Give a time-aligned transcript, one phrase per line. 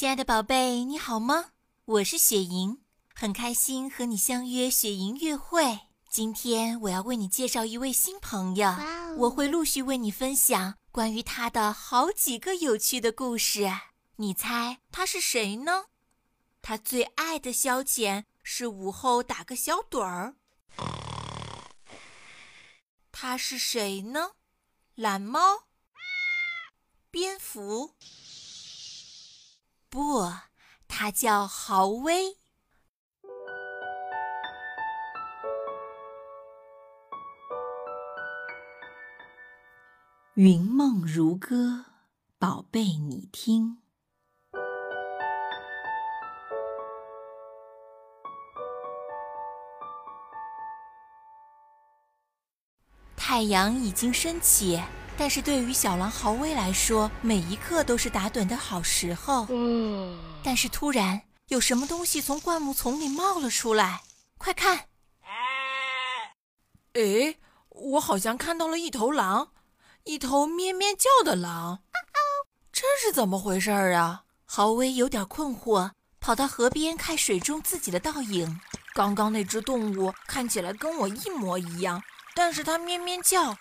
[0.00, 1.50] 亲爱的宝贝，你好吗？
[1.84, 2.80] 我是雪莹，
[3.14, 5.80] 很开心和你相约雪莹约会。
[6.08, 8.74] 今天我要为你介绍一位新朋友，
[9.18, 13.70] 我会陆续为你分享关于他的好几个有趣的故事。
[14.16, 15.84] 你猜他是谁呢？
[16.62, 20.34] 他最爱的消遣是午后打个小盹儿。
[23.12, 24.30] 他是谁呢？
[24.94, 25.64] 蓝猫？
[27.10, 27.94] 蝙蝠？
[29.90, 30.32] 不，
[30.86, 32.36] 他叫豪威。
[40.34, 41.86] 云梦如歌，
[42.38, 43.78] 宝贝，你听。
[53.16, 54.80] 太阳已经升起，
[55.16, 59.46] 但是对于小狼豪威来说，每一刻都是打盹的好时候。
[60.42, 64.02] 但是突然，有什么东西从灌木丛里冒了出来，
[64.38, 64.86] 快看！
[66.94, 67.36] 哎，
[67.68, 69.52] 我好像看到了一头狼，
[70.04, 71.80] 一头咩咩叫的狼。
[72.72, 74.22] 这是怎么回事儿啊？
[74.46, 78.58] 豪威有点困惑，跑到河边看水中自己的倒影。
[78.94, 82.02] 刚刚那只动物看起来跟我一模一样。
[82.34, 83.56] 但是它咩咩叫，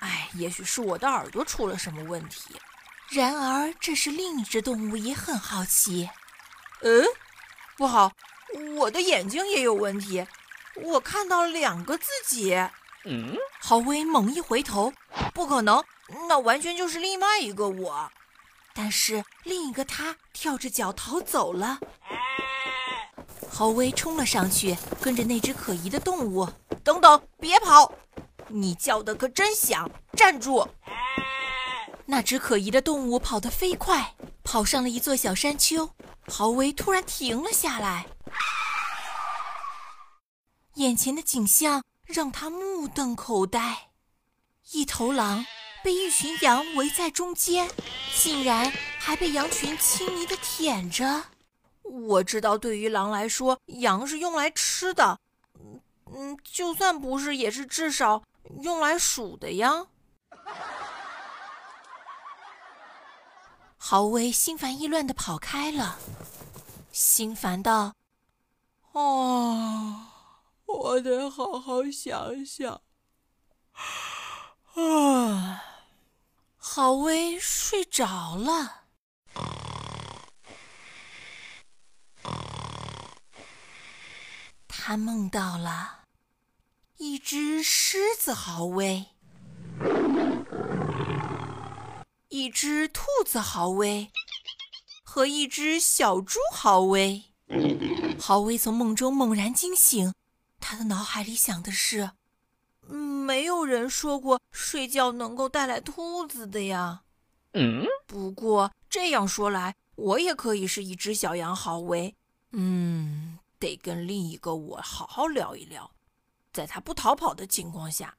[0.00, 2.60] 哎，也许是我的耳朵出了什么问题。
[3.10, 6.10] 然而，这时另一只动物也很好奇。
[6.82, 7.04] 嗯，
[7.76, 8.12] 不好，
[8.78, 10.26] 我的眼睛也有问题，
[10.76, 12.54] 我看到了两个自己。
[13.04, 14.92] 嗯，豪威猛一回头，
[15.34, 15.82] 不可能，
[16.28, 18.10] 那完全就是另外一个我。
[18.72, 21.78] 但是另一个他跳着脚逃走了。
[23.50, 26.48] 豪威冲了上去，跟着那只可疑的动物。
[26.84, 27.92] 等等，别跑！
[28.50, 29.90] 你叫的可真响！
[30.16, 30.68] 站住！
[32.06, 35.90] 那只可疑的动物跑得飞快，跑上了一座小山丘。
[36.26, 38.06] 豪威突然停了下来，
[40.74, 43.90] 眼前的景象让他目瞪口呆：
[44.72, 45.44] 一头狼
[45.82, 47.70] 被一群羊围在中间，
[48.14, 51.24] 竟然还被羊群亲昵地舔着。
[51.82, 55.18] 我知道，对于狼来说，羊是用来吃的。
[56.12, 58.22] 嗯，就算不是，也是至少。
[58.62, 59.86] 用来数的呀！
[63.76, 65.98] 豪威心烦意乱的跑开了，
[66.90, 67.94] 心烦道
[68.92, 70.06] ：“哦，
[70.66, 72.80] 我得好好想想。”
[74.74, 75.62] 啊，
[76.56, 78.84] 豪威睡着了。
[84.66, 85.99] 他梦到了。
[87.02, 89.06] 一只狮子豪威，
[92.28, 94.10] 一只兔子豪威，
[95.02, 97.22] 和一只小猪豪威。
[98.18, 100.12] 豪威从梦中猛然惊醒，
[100.60, 102.10] 他的脑海里想的是：
[102.86, 107.04] 没有人说过睡觉能够带来兔子的呀。
[107.54, 112.14] 嗯，不过这样说来，我也可以是一只小羊豪威。
[112.52, 115.90] 嗯，得跟另一个我好好聊一聊。
[116.52, 118.16] 在他不逃跑的情况下，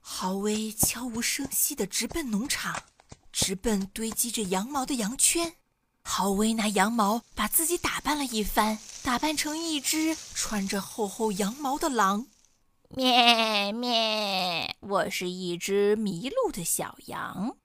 [0.00, 2.82] 豪威悄无声息地直奔农场，
[3.30, 5.54] 直奔堆积着羊毛的羊圈。
[6.02, 12.26] 豪威拿羊毛把自己打扮了一番，打扮成一只穿着厚厚羊毛的狼。
[12.88, 17.58] 咩咩，我是一只迷路的小羊。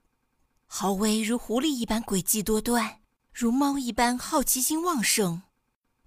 [0.65, 2.99] 豪威如狐狸一般诡计多端，
[3.31, 5.43] 如猫一般好奇心旺盛。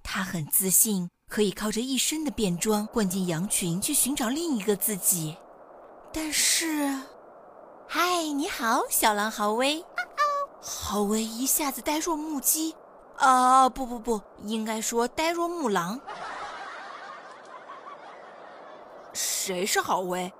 [0.02, 1.08] 他很自信。
[1.28, 5.37] 可以靠着一身的便装混进羊群去寻找另一个自己，
[6.12, 6.97] 但是，
[7.88, 9.84] 嗨，你好，小狼豪威。
[10.62, 12.75] 豪威一下子呆若木鸡，
[13.16, 16.00] 啊，不不不，应该说呆若木狼。
[19.12, 20.32] 谁是豪威？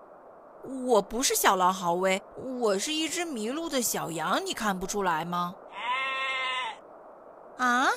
[0.87, 2.23] 我不是小狼豪威，
[2.61, 5.55] 我是一只迷路的小羊，你看不出来吗？
[7.59, 7.89] 啊，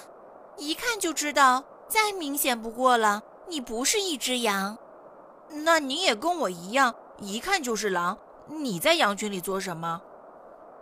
[0.58, 1.64] 一看就知道。
[1.90, 4.78] 再明显不过了，你不是一只羊，
[5.50, 8.18] 那你也跟我一样，一看就是狼。
[8.48, 10.02] 你在羊群里做什么？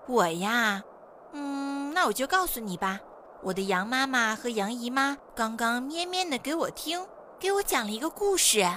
[0.05, 0.83] 我呀，
[1.31, 2.99] 嗯，那我就告诉你吧。
[3.43, 7.05] 我的羊妈妈和羊姨妈刚刚咩咩的给我听，
[7.39, 8.67] 给我讲了一个故事。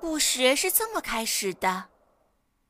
[0.00, 1.84] 故事是这么开始的：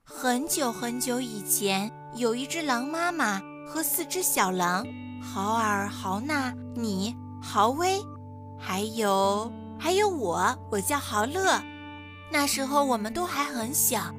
[0.04, 4.86] 很久很久以前，有一只狼妈妈和四只小狼，
[5.22, 8.00] 豪尔、豪纳、你、豪威。
[8.64, 11.60] 还有，还有我，我叫豪乐。
[12.30, 14.14] 那时候我们都还很小。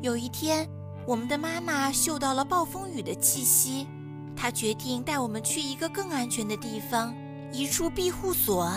[0.00, 0.68] 有一天，
[1.04, 3.88] 我们的妈妈嗅到了暴风雨的气息，
[4.36, 7.12] 她决定带我们去一个更安全的地方，
[7.52, 8.70] 一处庇护所。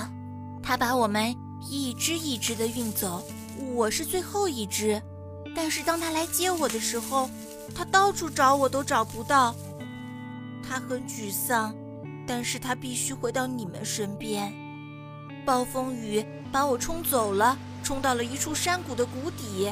[0.64, 1.36] 她把我们
[1.70, 3.22] 一只一只的运走，
[3.76, 5.00] 我是最后一只。
[5.56, 7.30] 但是当她来接我的时候，
[7.76, 9.54] 她到处找我都找不到。
[10.68, 11.76] 她很沮丧，
[12.26, 14.52] 但是她必须回到你们身边。
[15.46, 19.72] 暴风雨把我冲走了，冲到了一处山谷的谷底。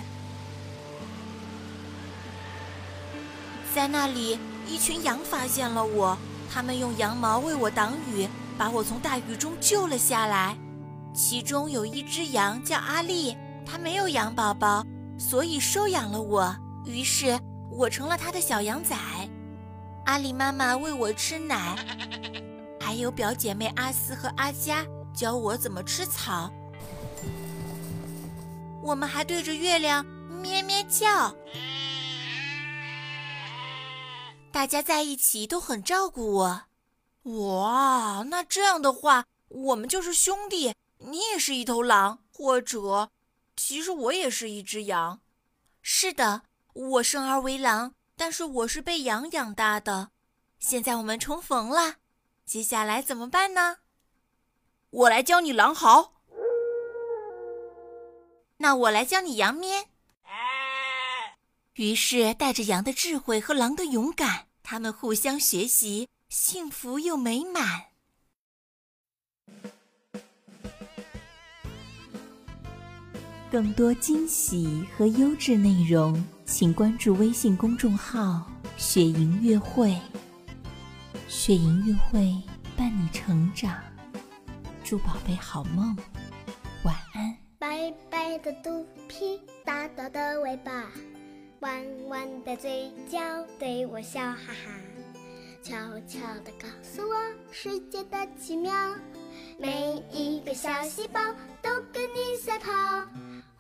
[3.74, 6.18] 在那里，一群羊发现了我，
[6.52, 8.28] 他们用羊毛为我挡雨，
[8.58, 10.58] 把我从大雨中救了下来。
[11.14, 14.84] 其中有一只羊叫阿丽，它没有羊宝宝，
[15.18, 16.56] 所以收养了我。
[16.86, 17.40] 于是，
[17.72, 18.96] 我成了它的小羊仔。
[20.06, 21.76] 阿丽妈妈喂我吃奶，
[22.82, 24.84] 还有表姐妹阿斯和阿佳
[25.20, 26.50] 教我怎么吃草。
[28.82, 31.36] 我们还对着月亮咩咩叫。
[34.50, 36.62] 大家在一起都很照顾我。
[37.24, 40.74] 哇，那这样的话，我们就是兄弟。
[41.00, 43.10] 你也是一头狼，或者，
[43.58, 45.20] 其实我也是一只羊。
[45.82, 50.12] 是的，我生而为狼，但是我是被羊养大的。
[50.60, 51.96] 现在我们重逢了，
[52.46, 53.80] 接下来怎么办呢？
[54.92, 56.14] 我来教你狼嚎。
[58.58, 59.86] 那我来教你羊咩。
[61.76, 67.86] 于是，带着羊的智慧和狼的勇敢，他们互相学习，幸福又美满。
[73.52, 78.46] 更多惊喜和优质内容，请关注微信公众号
[78.78, 79.98] “雪莹乐会”。
[81.30, 82.36] 雪莹乐会
[82.76, 83.74] 伴你成长，
[84.90, 85.96] 祝宝贝好梦，
[86.84, 87.38] 晚安。
[87.60, 90.84] 白白的肚皮，大大的尾巴，
[91.60, 93.20] 弯弯的嘴角，
[93.60, 94.82] 对我笑哈哈，
[95.62, 95.76] 悄
[96.08, 97.16] 悄地告诉我
[97.52, 98.74] 世界的奇妙，
[99.60, 101.20] 每一个小细胞
[101.62, 102.72] 都跟你赛跑。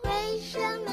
[0.05, 0.91] 为什么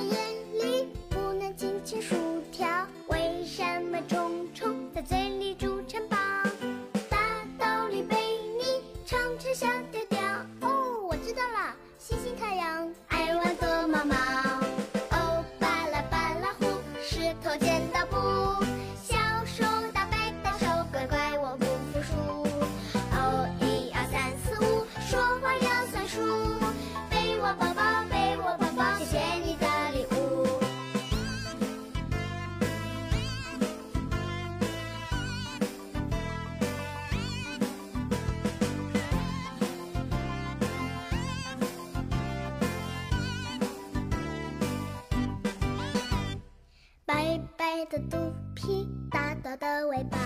[47.88, 48.16] 的肚
[48.54, 50.18] 皮，大大的尾巴，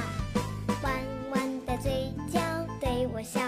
[0.82, 0.92] 弯
[1.30, 2.40] 弯的嘴角，
[2.80, 3.40] 对我笑。